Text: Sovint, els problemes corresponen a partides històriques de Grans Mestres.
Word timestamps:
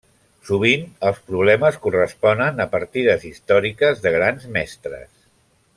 Sovint, 0.47 0.85
els 1.09 1.19
problemes 1.27 1.77
corresponen 1.83 2.65
a 2.65 2.67
partides 2.73 3.29
històriques 3.33 4.03
de 4.07 4.15
Grans 4.19 4.49
Mestres. 4.57 5.13